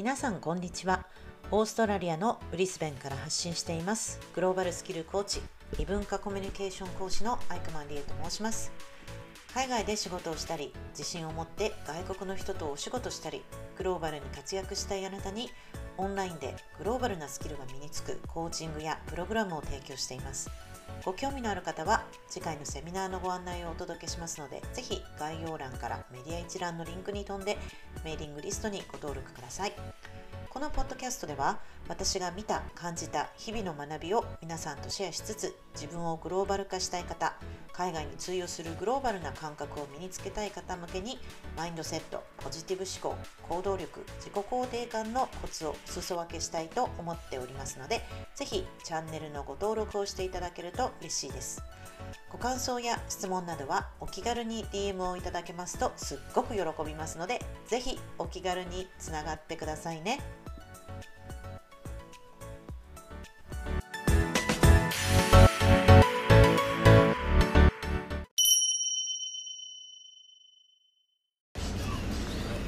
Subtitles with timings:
[0.00, 1.04] 皆さんこんにちは。
[1.50, 4.18] オーストラリアのブリスベンから発信しています。
[4.34, 5.42] グローバルスキルコーチ
[5.78, 8.72] 異文化コミュニケーション講師のアイクマンリエと申します。
[9.52, 13.42] 海外で仕事をしたり自信を持って外国の人とお仕事したり
[13.76, 15.50] グローバルに活躍したいあなたに
[15.98, 20.50] オンラインでグローバルなスキルが身につくコーチングやプログラムを提供しています。
[21.04, 27.56] ご興味のある方は次回のセミナーのご案内をお届けしますのでぜひ概要欄からメディア一覧のリンクに飛んで
[28.04, 29.72] メーリングリストにご登録ください。
[30.50, 37.34] このポッドキャストでは私が見た感じた日々の学びを皆さんとシェアしつつ自分をグローバル化したい方
[37.72, 41.20] 海外に通用するグローバルな感覚を身につけたい方向けに
[41.56, 43.16] マインドセットポジティブ思考
[43.48, 48.00] 行動力自己肯定感のコツを裾分けしたいと思っておりますので
[48.34, 51.62] ぜひチャンネルのご登録をしていただけると嬉しいです
[52.28, 60.20] ご感想や質問などはお気軽に DM をいただけますとすっごく喜びますのでぜひお気軽につながってくださいね。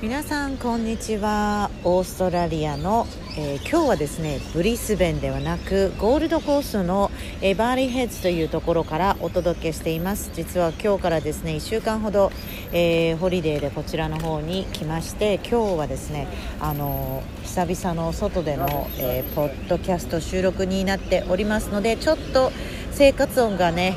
[0.02, 1.70] 皆さんこんにちは。
[1.84, 3.06] オーストラリアの、
[3.38, 10.32] えー、今日はですねブリスベンではなくゴールドコースの、えー、バーリーヘッズというところからお届けしています。
[10.34, 12.32] 実は今日からですね1週間ほど、
[12.72, 16.26] えー、ホリデーでこちらの方に来まして今日はですね
[16.58, 22.50] あの久々の外での、えポッドキャスト収録になっておりますのでちょっと
[22.90, 23.96] 生活音がね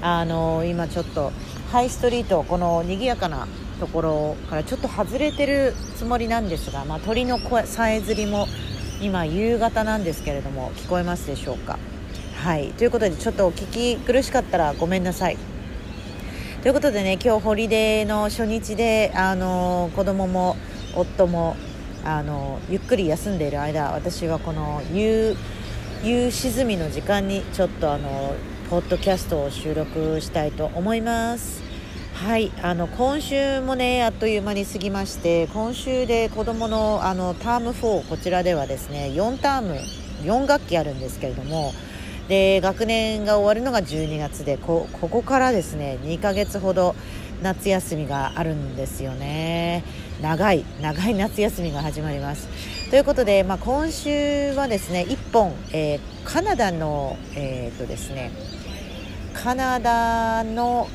[0.00, 1.30] あの今ちょっと
[1.72, 3.46] ハイストリートこの賑やかな
[3.82, 8.46] ところからちょっと外れてるつもりなんですが、まあ、鳥の声さえずりも
[9.00, 11.80] 今夕方なんですけれども聞こえますでしょうか？
[12.36, 12.68] はい。
[12.74, 15.36] ということでちょっとお聞き苦しかったらごめんなさい。
[16.62, 20.56] ということでね今日ホリデーの初日であの子供も
[20.94, 21.56] 夫も
[22.04, 25.34] あのゆっくり休んでいる間私はこの夕
[26.04, 28.36] 夕沈みの時間にちょっとあの
[28.70, 31.71] ポッドキャストを収録したいと思います。
[32.22, 39.74] はいあの今週もねあっという間に過ぎまして今週で子どものあのターム4こちらではですね4ターム
[40.22, 41.72] 4学期あるんですけれども
[42.28, 46.94] で学年が終わるのが12月でこここからですね2ヶ月ほど
[47.42, 49.82] 夏休みがあるんですよね。
[50.22, 52.46] 長い長い夏休みが始まります。
[52.90, 58.30] ということで、まあ、今週はですね1本、えー、カナダのえー、っとですね
[59.34, 60.88] カナダの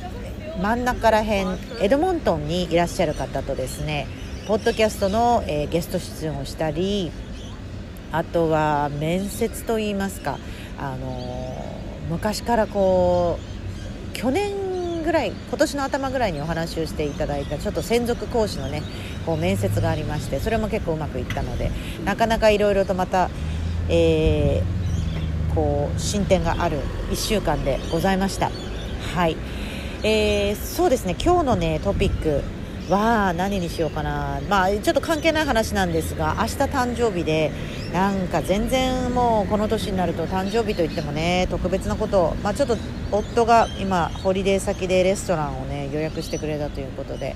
[0.60, 4.08] 真ん中ら辺エドモントンにいらっしゃる方とですね
[4.48, 7.12] ポッドキャストの、えー、ゲスト出演をしたり
[8.10, 10.38] あとは面接といいますか、
[10.78, 13.38] あのー、昔からこ
[14.10, 18.82] う去年ぐらい今年の頭ぐらいにお話をしていただいたちょっと専属講師のね
[19.26, 21.70] こう面接がありましてそれも結構うまくいったので
[22.04, 23.30] なかなかいろいろとまた、
[23.88, 26.78] えー、こう進展がある
[27.10, 28.50] 1週間でございました。
[29.14, 29.36] はい
[30.04, 31.16] えー、そうですね。
[31.20, 32.42] 今日のねトピック
[32.88, 37.52] は何にしようかな、まあ、ちょっと関係ない話なんですが明日誕生日で
[37.92, 42.76] なんか全然もうこの年になると誕生日といってもね特別なこと、まあ、ちょっと
[43.10, 47.34] 夫が今ホリデー先でレストランをね予約してくれたということで、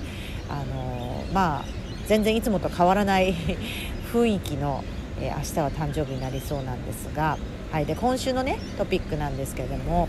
[0.49, 1.65] あのー、まあ、
[2.07, 3.35] 全然いつもと変わらない
[4.13, 4.83] 雰囲気の、
[5.19, 7.37] えー、明日は誕生日になりそうなんですが、
[7.71, 10.07] はい、で今週のねトピックなんですけれども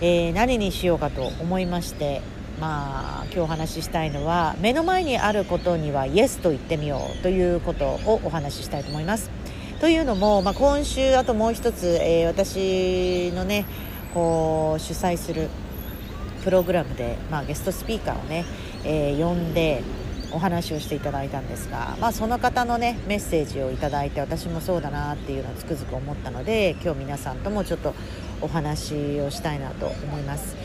[0.00, 2.20] えー、何にしようかと思いまして
[2.60, 9.30] まあ今日お話ししたいのは目の前にあることにはイエスと言ってみようということをお話ししたいと思います。
[9.80, 13.66] というのも、まあ、今週あともう一つ、えー、私のね
[14.14, 15.48] こう主催する
[16.44, 18.46] プログラムで、まあ、ゲストスピーカーをね、
[18.84, 19.82] えー、呼んで
[20.32, 27.94] お話をしていただいたんですが、まあ、その方のねメッセージをいただいて私もそうだなっていうのをつくづく思ったので今日皆さんともちょっと
[28.40, 30.56] お話をしたいなと思います。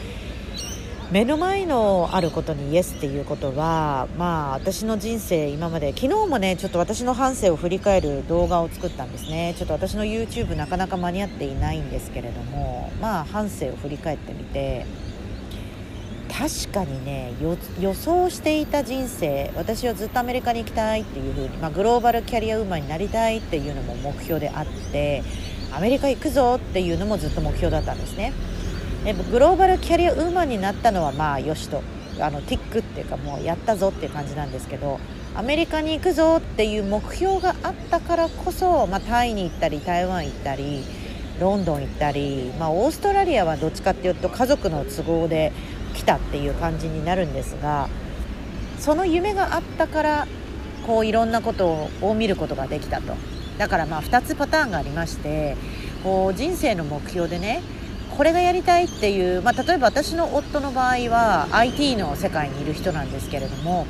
[1.11, 9.53] 目の前のあることにイエスっていうことはまあ私の人生今まで昨日もねちょっと私の半生を振り返る動画を作ったんですね。
[9.57, 14.85] ちょっと私の YouTube なかなか間に合っていないんですけれどもまあ半生を振り返ってみて
[16.31, 17.33] 確かにね
[17.81, 25.23] 予想していた人生私はずっとアメリカに行きたいっていう風に、まあ、グローバルキャリアウーマンになりたいっていうのも目標であって
[25.71, 28.33] アメリカ行くぞっていうのもずっと目標だったんですね。
[29.03, 31.81] でグローバルキャリアウーマンになったのはまあよしと。
[32.19, 34.99] あのティックっていうかもうやったぞっていう感じなんですけど
[35.33, 40.83] アメリカに行くぞっていう目標があったからこそ、まあ、タイに行ったり台湾行ったり
[41.39, 45.51] ロンドン行ったり、まあ、オーストラリアはどっちかっていうと家族の都合で
[45.95, 47.87] 来たっていう感じになるんですが
[48.77, 50.27] その夢があったから
[50.85, 53.15] こういろんなことを見ることができたと。
[53.57, 55.55] だからまあ2つパターンがありまして
[56.03, 57.61] こう人生の目標でね
[58.17, 63.87] これがやりたいっていう、まあ、例えば私の夫の場合は IT の世界にいる人なんですけれども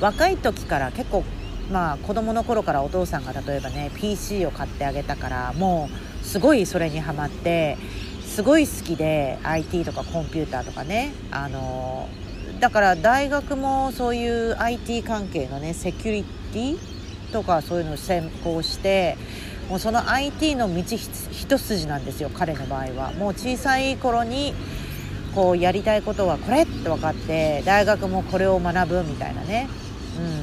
[0.00, 1.24] 若い時から結構
[1.70, 5.88] まあ子供の頃からお父さんが例えばね PC を買ってあげたからも
[6.22, 7.76] うすごいそれにはまって
[8.24, 12.08] すごい好きで IT とかコンピューターとかねあの
[12.60, 16.78] だから大学もそういう IT 関係のねセキュリティ
[17.32, 19.16] とかそういうのを専攻して
[19.68, 23.12] もうその IT の道一筋なんですよ彼の場合は。
[23.12, 24.54] もう小さい頃に
[25.34, 29.68] こうやりたいことはこれって分かって大学もこれを学ぶみたいなね、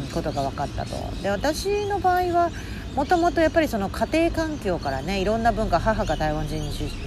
[0.03, 0.95] うん、ことが分かったと。
[1.21, 2.51] で私の場合は
[2.95, 6.59] もともとやっぱりその家庭環境からねいろんな文化母が台湾人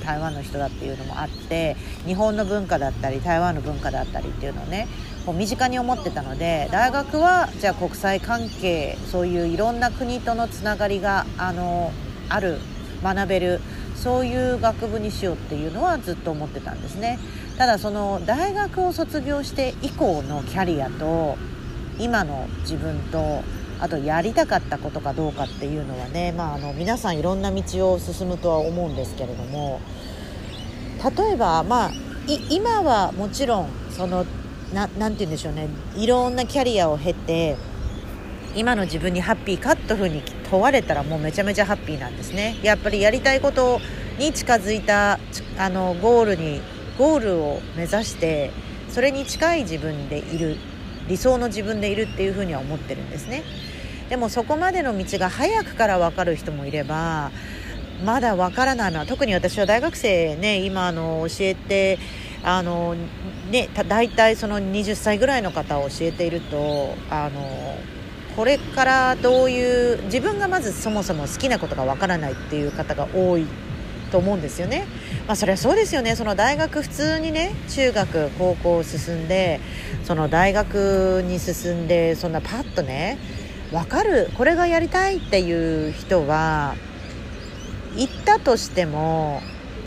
[0.05, 1.77] 台湾の人だっていうのもあって
[2.07, 4.89] 日本の文化だったり台湾の文化だったりっていうのをね
[5.27, 11.93] こう身近に思ってたので大学はじゃあ国際関係そういういろんな国とのつながりがあの
[12.29, 12.59] ある
[13.03, 13.61] 学べる
[13.97, 17.19] そういう学部にしようっていうのはずっと思ってたんですね。
[17.59, 21.37] ただその大学を卒業して以降のキャリアと
[21.99, 23.43] 今の自分と
[23.83, 29.81] あとやりたかったことかどうかっていうのはね、まあ、あの皆さんいろんな道を進むとは思うんですけれども
[31.19, 31.91] 例えば、まあ、
[32.49, 34.25] 今はもちろんその
[34.73, 37.57] ななて言うんでしょうねいろんなキャリアを経て
[38.55, 42.59] 今の自分にハッピーかっていうふうに問われたらもうめちゃめちゃハッピーなんですね。
[42.63, 43.81] やっぱりやりたいこと
[44.19, 45.19] に近づいた
[45.59, 46.61] あのゴールに
[46.99, 48.53] ゴールを目指して
[48.91, 50.57] それに近い自分でいる
[51.09, 53.43] 理想の自分でいるっていうふうには思ってるんですね。
[54.13, 57.31] でもそこまでの道が早くから分かる人もいれば
[58.05, 61.99] まだ分からないのは特に私は大学生ね今あの教えて
[62.45, 62.95] あの
[63.51, 67.79] ね大体その20歳ぐらいの方を教えているとあの
[68.37, 73.47] これからどういう自分がまずそもそも好きなことが分からないっていう方が多い
[74.11, 74.85] と思うんですよね。
[75.27, 79.59] まあ、それはそうですよねその大学普通にね中学高校進んで
[80.05, 83.17] その大学に進んでそんなパッとね
[83.73, 86.75] 分かるこれがやりたいっていう人は
[87.97, 89.41] 行ったとしても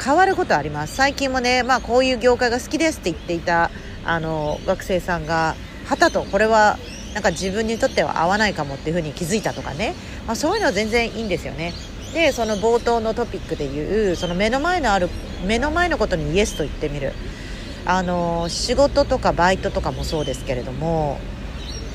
[0.03, 0.95] 変わることあります。
[0.95, 3.71] 最近もね、まあ、こういう業界が好きですって言っていた
[4.03, 5.55] あの学生さんが
[5.85, 6.77] はたとこれは
[7.13, 9.95] なんか自分にとっては合わないかもっていうふうに気づいたとかね、
[10.27, 11.73] まあ、そういうのは全然いいんですよね。
[12.13, 15.09] でその冒頭のトピックでいうその目の前のある
[15.45, 17.13] 目の前のことにイエスと言ってみる。
[17.87, 21.19] あの仕事とかバイトとかもそうですけれども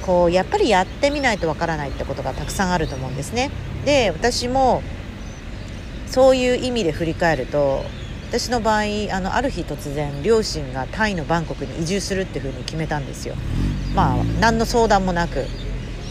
[0.06, 3.50] こうやっぱりやってみないとわからないってことがたくさんあると思うんですね。
[3.85, 4.82] で私も
[6.06, 7.85] そういう意味で振り返ると
[8.29, 8.82] 私の場合
[9.12, 13.35] あのある日突然両親がタイのバンコクに移住するっていうふうに決めたんですよ。
[13.94, 15.47] まあ何の相談もなく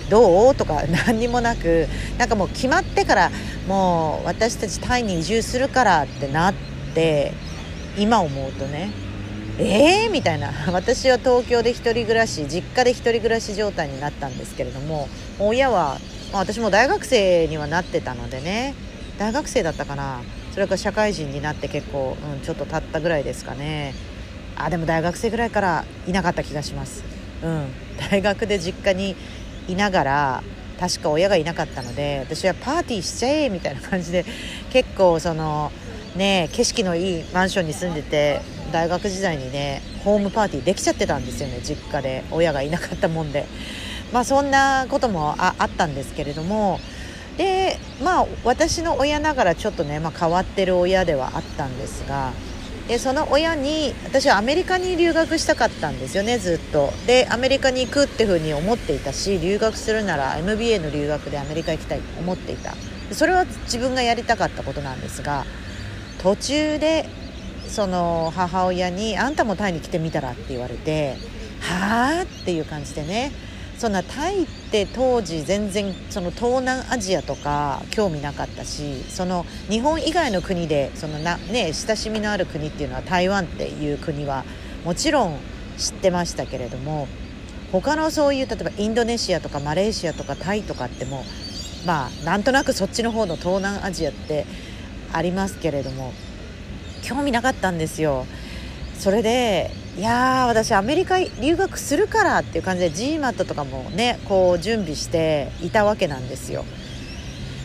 [0.10, 0.56] どう？
[0.56, 1.88] とか 何にもなく
[2.18, 3.32] なんかもう決まってから
[3.68, 6.54] もう私たちタイに移住するからってなっ
[6.94, 7.34] て
[7.98, 8.92] 今思うとね
[9.60, 10.52] えー、みたいな。
[10.72, 15.98] 私は東京で1人暮らし実家で1人暮らし状態になったんですけれども親は、
[16.32, 18.74] まあ、私も大学生にはなってたのでね。
[19.18, 20.22] 大学生だったかな。
[20.54, 23.94] それから社会人になって結構、うん、ちょっと経ったぐらいですかね。
[24.56, 27.04] あでも大学生ぐらいからいなかった気がします。
[27.44, 27.68] うん。
[28.10, 29.18] 大学で実家に
[29.68, 30.44] いながら
[30.80, 34.26] 確か親がいなかったので私はパーティーしちゃえみたいな感じで
[34.72, 35.72] 結構その
[36.16, 42.24] ね景色のいいマンションに住んでて大学時代にねホームパーティーできちゃってたんですよね実家で。
[42.32, 43.46] 親がいなかったもんで。
[44.12, 46.80] まあそんなこともあったんですけれども。
[47.38, 52.32] でまあ私の親ながらちょっとね、まあ、変わってる親ではあったんですが。
[52.88, 56.92] でその親に私はアメリカに留学したかったんですよねずっと。
[57.06, 62.74] でアメリカに行くっていうふうに思っていたし留学するなら MBA の留学でアメリカ行きたいと思っていた。
[63.12, 65.46] それは自分がやりたかったことなんですが
[66.22, 67.08] 途中で
[67.70, 71.16] その母親に「あんたもタイに来てみたら」って言われて
[71.62, 73.32] 「はあ?」っていう感じでね
[73.78, 84.44] そんなタイって当時全然その東南アジアとか興味なかったしその日本以外の国でそのな、ね、親しみのある国っていうのは台湾っていう国は
[84.84, 85.38] もちろん
[85.78, 87.08] 知ってましたけれども
[87.72, 91.24] 他のそういう例えばインドネシアとかマレーシアとかタイとかっても
[91.86, 94.46] まあなんとなくそっちの方の東南アジアって
[95.14, 96.12] ありますけれども
[97.02, 98.26] 興味なかったんですよ。
[98.98, 106.66] それでいやー私アメリカ留学するからっていう感じで GMAT とかもねこう準備していたわけなんですよ。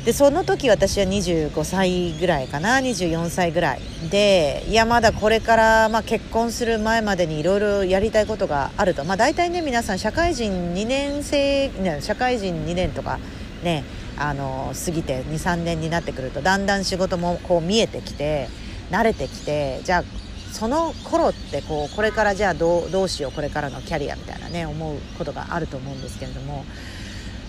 [0.05, 3.81] でその時私は25歳ぐらいかな24歳ぐらい。
[4.11, 13.19] でいやまだこれから、まあ、結婚する前までにいろいろやりたいことがあると、まあ、大体ね皆さん社会人2年生社会人2年とか
[13.62, 13.83] ね
[14.17, 18.49] あの過ぎて23年になってくるとだんだん仕事もこう見えてきて
[18.91, 20.05] 慣れてきてじゃあ
[20.53, 26.64] その頃ってこうこれからじゃあどうどうしようこれからのキャリアみたいなね思うことがあると思うんですけれども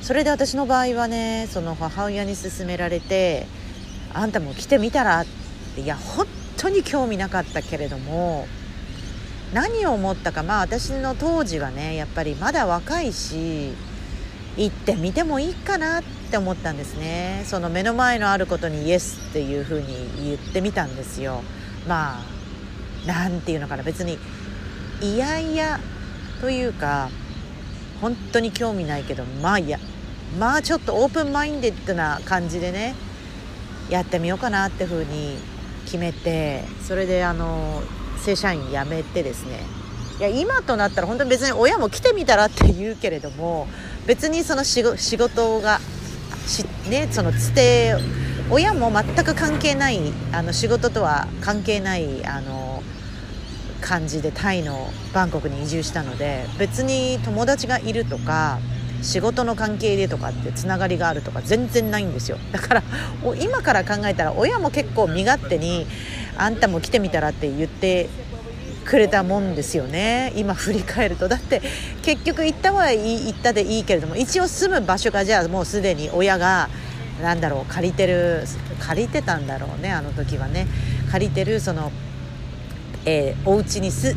[0.01, 3.46] それで私の場合はねその母親に勧められて
[4.13, 5.25] 「あんたも来てみたら?」っ
[5.75, 6.25] ていや本
[6.58, 8.48] 当に興味なかったけれども
[9.54, 13.74] 何を思ったかまあ私の当時はねやっぱりまだ若いし
[14.58, 17.44] 行ってみてもいいかなって思ったんですね。
[17.46, 21.42] その目の前のあることにイエスっていうふうに言ってみたんですよ。
[21.88, 23.84] まあなんていうのかな。
[23.84, 24.18] 別に
[25.02, 25.80] いやいや
[26.42, 27.10] というか
[28.02, 29.80] 本当に興味ないけどまあいや
[30.40, 32.96] まあちょっとオープンマインデッドな感じでね
[33.90, 35.38] やってみようかなってふうに
[35.86, 37.82] 決めてそれであの
[38.24, 39.60] 正社員辞めてですね。
[40.18, 43.68] いや今となったら本当に別に親も来てみたらって言うけれども
[44.06, 45.80] 別にその仕事が
[46.48, 47.96] し、ね、そのつて
[48.50, 50.00] 親も全く関係ない
[50.32, 52.84] あの仕事とは関係ないあの
[53.82, 58.60] 感じでタイのバンコクに移住したので別に友達がいるとか
[59.02, 62.38] 仕事の関係でとかってつながりがあるとか全然ないんですよ。
[62.52, 62.84] だから
[63.40, 65.86] 今から考えたら親も結構身勝手に
[66.38, 68.10] あんたも来てみたらって言って
[68.86, 70.32] くれたもんですよね。
[70.36, 71.27] 今振り返ると。
[71.27, 71.62] だって
[72.04, 76.70] 結局行ったは行ったでいいけれども一応住む場所がじゃあもうすでに親が
[77.22, 78.44] 何だろう借りてる
[78.80, 80.68] 借りてたんだろうねあの時はね。
[81.12, 81.92] 借りてるその、
[83.06, 84.15] えー、お家に住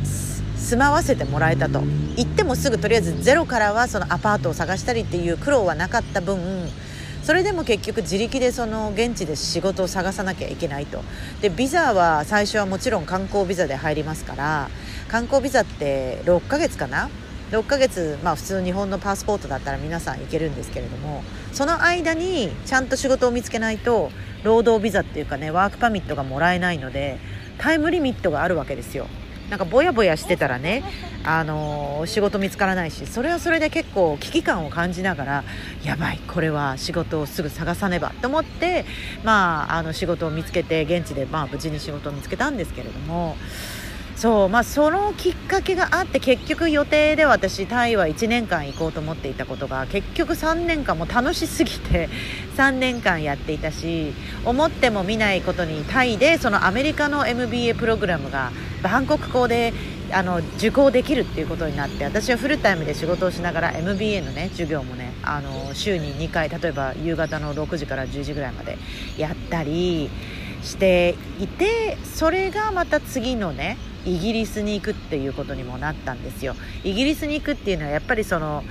[0.76, 1.80] まわせてもらえたと。
[2.16, 6.68] 行ってもすぐとりあえずゼロからはそのアパートを探したりっていう苦労はなかった分
[7.28, 11.02] それでも結局自力でその現地で仕事を探さなきゃいけないと。
[11.42, 14.70] でビザは最初はもちろん観光ビザで入りますから
[15.08, 17.10] 観光ビザって6ヶ月かな
[17.50, 24.10] ？6ヶ月、まあ、普通日本のパスポートだったら皆さん行けるんですけれどもその間にちゃんと仕事を見つけないと
[24.42, 27.18] 労働ビザっていうかねワークパミットがもらえないので
[27.58, 29.06] タイムリミットがあるわけですよ。
[29.50, 30.82] なんかぼやぼやしてたらね、
[31.24, 35.44] あのー、仕事見つからないしそれはそれで結構危機感を感じながら
[35.84, 38.84] やばいこれは仕事をすぐ探さねばと思って、
[39.24, 43.36] まあ、あの仕事を見つけて現地で、まあ、無事に仕事を見つけたんですけれども。
[44.18, 52.08] そうまあ、そのきっかけがあって結局予定で私タイは1年間行こうと思っていたことが結局3年間も楽しすぎて
[52.58, 54.12] 3年間やっていたし
[54.44, 58.50] 思っても見ないことにタイでそのアメリカの MBA プログラムが
[58.82, 59.72] バンコク校で
[60.10, 68.78] あの受講できるっていうことになって私はフルタイムで仕事をしながら MBA のね授業もねあの週に2回例えば夕方の6時から10時ぐらいまで
[69.16, 70.10] やったり
[70.64, 73.76] していてそれがまた次のね
[74.08, 76.54] イギリスに行くっていうことにもなったんですよ。
[76.84, 78.64] イギリスに行くっていうのはやっぱりその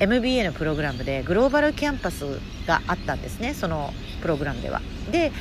[0.00, 4.80] MBA のプログラムでグローバルキャンパスがあったんですねそのプログラムでは。
[5.10, 5.32] で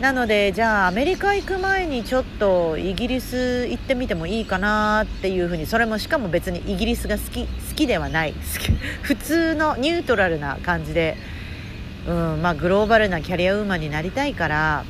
[0.00, 8.34] なのでじゃあアメリカ行く前にちょっとイギリス行ってみてもいいかなっていうふうにそれもしかも別にイギリスが好き好きではない。
[9.02, 11.16] 普通のニュートラルな感じで、
[12.08, 14.84] うんまあ、グローバルなキャリアウーマンになりたいから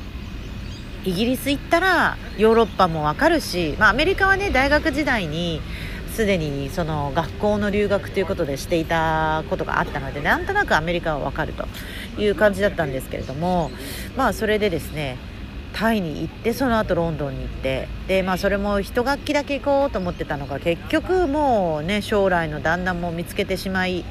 [1.05, 5.61] イギリス行ったらヨーロッパもわかるし、まあ、アメリカはね大学時代に
[6.13, 11.67] すでにその学校の留学ということでしていたことがあったのでなんとなくアメリカは分かると
[12.21, 13.71] いう感じだったんですけれども
[14.17, 15.17] まあそれでですね
[15.73, 24.05] タイに行ってその後ロンドンに行ってでまあそれも一学期だけ行こうと思ってたのが結局もうね将来の旦那も見つけてしまい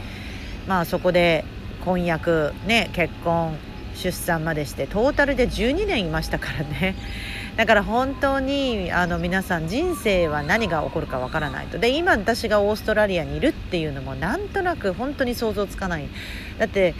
[0.67, 1.45] まあそこで
[1.85, 3.57] 婚約ね結婚
[4.01, 6.95] 出産までしてトータルで12年いましたからね。
[7.55, 11.77] だから本当にあの皆さん人生は何が起こるかわからないと。
[11.77, 16.07] で今私がオーストラリアにいるっていうのもなんとなく本当に想像つかない。
[16.57, 16.95] だって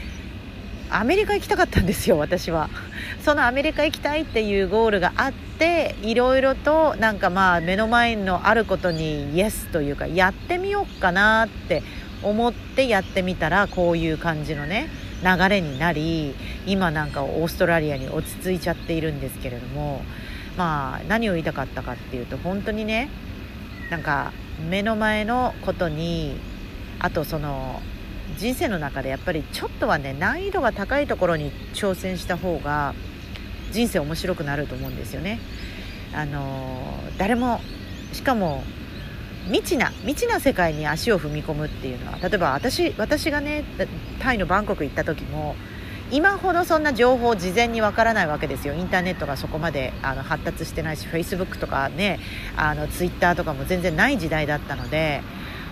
[0.91, 2.69] アメリカ行きたかったんですよ私は。
[3.23, 11.81] そのアメリカ行きたいっていうゴールがあっていろいろとなんかまあ目の前のあることにイエスというかやってみようかなって
[12.21, 14.89] 思ってやってみたらこういう感じのね
[15.23, 20.01] 流れになり今なんかオーストラリアに落ち着いちゃっているんですけれども
[20.57, 23.09] まあ何を言いたかったかっていうと本当にね
[23.89, 24.31] なんか
[24.69, 26.37] 目の前のことに
[26.99, 27.81] あとその
[28.37, 32.93] 人生の中でやっぱりちょっとはね難易度が高いところに挑戦した方が
[33.71, 35.39] 人生面白くなると思うんですよね。
[36.13, 37.61] あの誰も
[38.11, 38.63] しかも
[39.45, 43.63] 未知な未知な世界に足を踏み込むっていうのは例えば私私がね
[44.19, 45.55] タイのバンコク行った時も
[46.11, 48.73] 今ほどそんな情報事前にわからないわけですよ。
[48.73, 52.19] インターネットがそこまであの発達してないしフェイスブックとかね
[52.57, 55.21] あのツイッターとかも全然ない時代だったので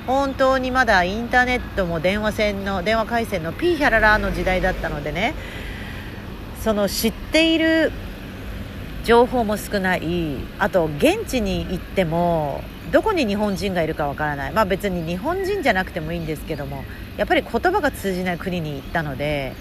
[0.07, 5.35] 本当にまだインターネットも電話線の電話回線のピーヒャララの時代だったのでね
[6.61, 7.91] その知っている
[9.03, 10.37] 情報も少ない。
[10.57, 14.51] あと現地に行ってもどこに日本人がいるかわからない。
[14.53, 16.83] まあ別に日本人じゃなくてもいいんですけども
[17.17, 19.53] やっぱり言葉が通じない国に行ったので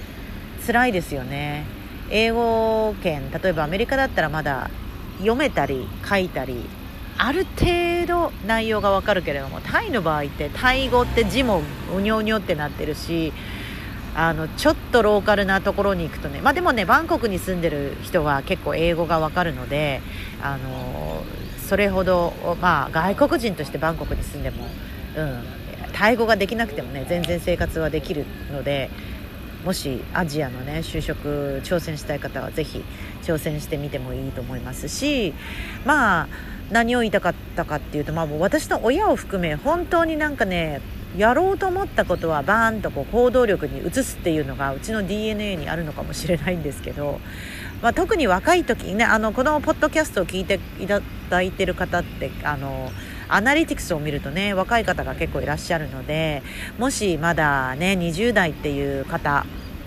[0.69, 1.65] 辛いですよね。
[2.11, 4.71] 英語圏例えばアメリカだったらまだ
[5.19, 6.65] 読めたり書いたり
[7.19, 11.63] ある程度内容がわかるけれどもタイの場合ってタイ語って字も
[11.95, 13.33] うにょうにょってなってるし
[14.15, 20.01] あのちょっとローカルなところに行くとねまあでもねバンコクに住んでる人は結構英語がわかるので
[20.43, 21.23] あの
[21.69, 22.33] それほど、
[22.63, 24.65] まあ、外国人としてバンコクに住んでも、
[25.17, 25.43] うん、
[25.93, 28.89] タイ語ができなくてもね全然生活はできるので
[29.65, 32.85] もしアジアのね就職挑戦したい方はぜひ
[33.23, 35.35] 挑戦してみてもいいと思いますし
[35.85, 36.29] まあ
[36.71, 40.81] 何を言いたかったかっていうと、まあ、もう私の親を含め本当になんかね
[41.17, 47.19] やろうと思ったことはバーンとこう行動力に移すっていうのがうちの DNA にあるのかもしれないんですけど、
[47.83, 51.01] まあ、特に若い時ねあのこのポッドキャストを聞いていた
[51.31, 52.91] だいてる方ってあの
[53.29, 56.43] アナリティクスを見るとね若い方が結構いらっしゃるので
[56.79, 59.45] もしまだね20代っていう方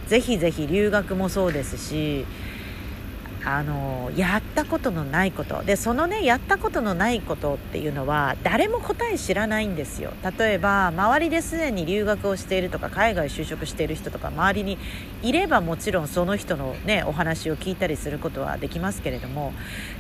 [0.08, 2.26] ぜひぜひ留学もそうですし
[3.44, 5.64] あのやったことのないこと。
[5.64, 10.14] でそのねやったことのないことっていうのは誰も答え知らないんですよ。
[10.38, 14.78] 例えば周りですでに留学をしているとか海外就職している人とか周りに
[15.24, 19.54] いればもちろんその人のねお話を聞いたりすることはできますけれども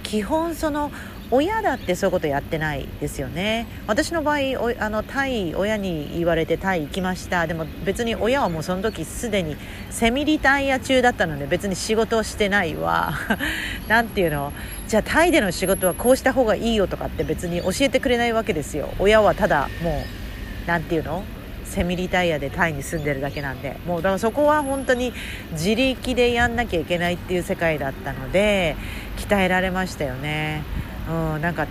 [0.03, 0.91] 基本その
[1.31, 3.65] 親だってそういうことやってないですよね。
[3.87, 4.37] 私の場合
[4.79, 7.47] あのタイ親に言われてタイ行きました。
[7.47, 9.55] でも別に親はもうその時すでに
[9.89, 13.13] セミリタイヤ中だったので別に仕事をしてないわ。
[13.87, 14.53] 何ていうの？
[14.87, 18.89] じゃあタイでの仕事はこうした方がいいよとかって別に教えてくれないわけですよ。
[18.99, 21.23] 親はただもう何ていうの？
[21.63, 23.77] セミリタイヤでタイに住んでるだけなんで。
[23.85, 25.13] もうだからそこは本当に
[25.53, 28.75] 自力でやんなきゃいけないっていう世界だったので
[29.17, 30.63] 鍛えられましたよね。
[31.09, 31.67] うん、なんか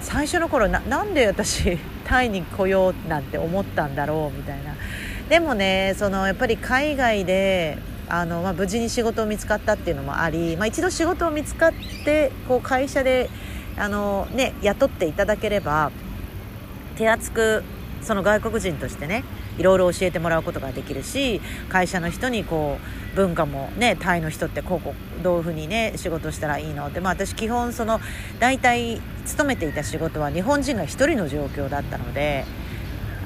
[0.00, 4.74] 最初の頃ななんで私タイに来ようなんて思ったんだろうみたいな。
[5.28, 7.76] でもねそのやっぱり海外で
[8.08, 11.72] あの、まあ、無事に仕事を見つかったっていうのもあり、まあ、一度仕事を見つかっ
[12.04, 13.30] てこう会社で
[13.76, 15.90] あの、ね、雇っていただければ
[16.96, 17.64] 手厚く
[18.02, 19.24] その外国人としてね
[19.58, 22.78] いろいろ教えてもらうことができるし会社の人にこ
[23.12, 28.00] う文化もねタイの人ってこうこうどういうふうにね仕事したらいいのって、まあ、私基本その
[28.40, 32.44] 大体勤めていた仕事は日本人が1人の状況だったので。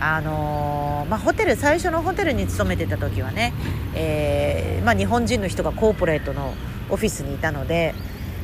[0.01, 3.53] あのー、まあ、ホテル最初のホテルに勤めてた時はね、
[3.95, 6.55] えー、まあ、日本人の人がコーポレートの
[6.91, 7.95] オフィスにいたので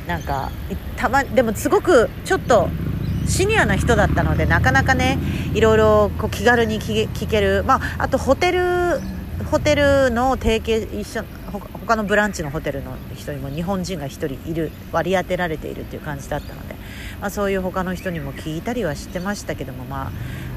[0.07, 0.51] なんか
[0.97, 2.69] たまでもすごくちょっと
[3.27, 5.17] シニアな人だったのでなかなかね
[5.53, 8.99] いろいろこう気軽に聞ける、まあ、あとホテル
[9.49, 16.74] ホテルの提携一緒他のブランチのホテルの人にも日本人が1人いる割り当てられているっていう感じだったので、
[17.25, 20.11] まあ、そういう他の人にも聞いたりはしてましたけどもまあ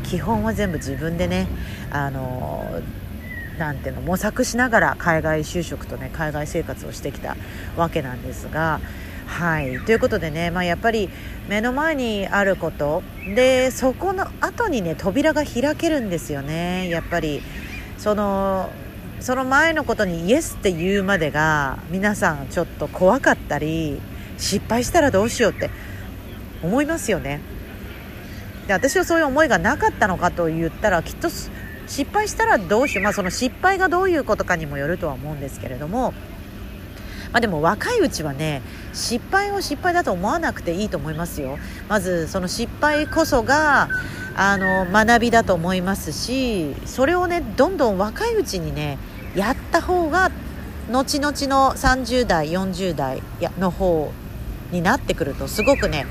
[0.06, 1.48] 基本は全部自分でね
[1.90, 2.82] あの
[3.56, 7.38] なんていうの模索しながら海外就職とね海外生活をしてきた
[7.78, 8.82] わけなんですが
[9.26, 9.80] はい。
[9.80, 11.08] ということでね、まあ、やっぱり
[11.48, 13.02] 目の前にあること
[13.34, 16.90] でそこの後にね扉が開けるんですよね。
[16.90, 17.40] やっぱり
[17.96, 18.68] その
[19.20, 24.02] その前のことにイエスって言うまでが皆さんちょっと怖かったり
[24.36, 25.70] 失敗したらどうしようって
[26.62, 27.40] 思いますよね。
[28.66, 36.12] で私はそういう思いがなかったのかと言ったらきっと失敗したらどうしよう、まあ、その失敗がどういうことかにもよるとは思うんですけれども。
[37.30, 38.62] まあ、でも若いうちはね
[38.94, 41.58] 失敗を失敗だと思わなくていいと思いますよ。
[41.88, 43.88] まずその失敗こそが
[44.34, 48.96] あの学びだと思いますしそれをねどんどん若いうちにね
[49.34, 50.30] やった方が
[50.90, 53.22] 後々の30代40代
[53.58, 54.12] の方
[54.70, 56.06] になってくるとすごくね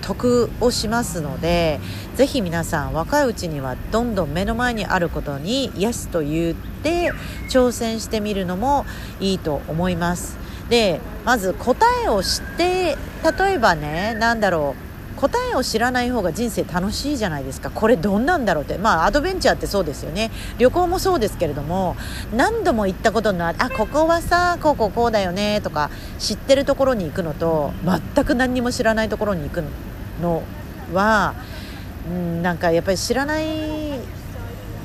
[0.00, 1.80] 得をしますので
[2.16, 7.12] ぜひ皆さん若いうちにはどんどん目の前にあることにイエスと言って
[7.48, 8.84] 挑戦してみるのも
[9.20, 10.38] いいと思います。
[10.68, 12.96] でまず答えを知って
[13.38, 17.70] 例えばね何だろう答えを知らない方が人生楽しいじゃないですか。
[17.70, 18.78] これどんなんだろうって。
[18.78, 20.30] まあアドベンチャーってそうですよね。
[20.56, 21.94] 旅行もそうですけれども
[22.34, 29.68] 何度も行ったことのあるあここはさこうこうこうだよねとか知ってるところに行くのと全く何にも知らないところに行くの。
[30.20, 30.42] の
[30.92, 31.34] は、
[32.08, 33.46] うん、なんかやっぱり知らない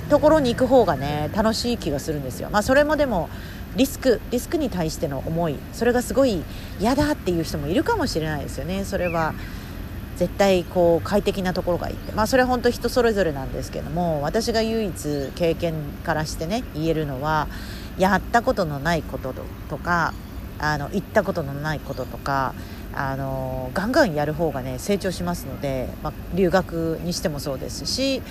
[0.10, 2.50] ところに行く方がね楽しい気がするんですよ。
[2.52, 3.30] まあそれもでも
[3.76, 6.44] リスクリスクに対しての思いそれがすごい
[6.80, 8.86] 嫌だっていう人もいるかもしれないですよね。
[8.86, 9.34] それは
[10.18, 12.12] 絶対こう快適なところがいいって。
[12.14, 17.48] まあそれは本当人それぞれなんですけども私が唯一経験からしてね言えるのは
[17.98, 19.34] やったことのないこと
[19.70, 20.14] とか
[20.60, 22.54] あの行ったことのないこととか
[22.96, 28.22] あのガンガンやる方がね成長しますので、まあ、留学にしてもそうですし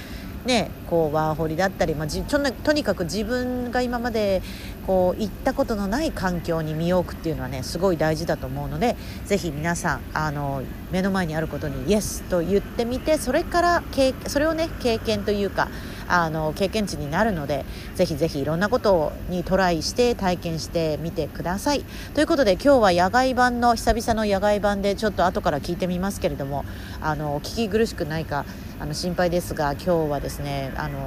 [0.44, 4.42] ね、こうワーホリだったり、まあ、じととにかく自分が今まで
[4.86, 13.82] こう行ったことのない環境に身を置くっていうのはねすごい大事だと思うのでぜひ皆さんあの目の前にあることに「イエス」と言ってみてそれから
[14.26, 15.68] それをね経験というか
[16.06, 21.84] あの経験値になるのでぜひぜひいろんなことにトライして体験してみてください。
[22.12, 26.66] ということで今日は野外版の久々の野外版でちょっと後から聞いてみますけれども
[27.00, 28.44] あの聞き苦しくないか
[28.84, 30.98] あの心配ですが今日はですねあの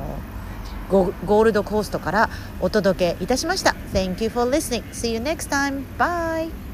[0.89, 4.83] ゴールドコーストからお届けいたしました Thank you for listening.
[4.91, 5.85] See you next time.
[5.97, 6.66] Bye.